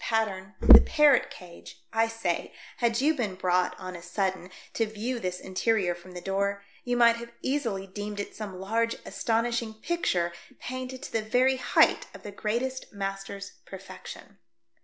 [0.03, 5.19] pattern, the parrot cage— I say, had you been brought on a sudden to view
[5.19, 10.33] this interior from the door, you might have easily deemed it some large astonishing picture
[10.59, 14.39] painted to the very height of the greatest master's perfection.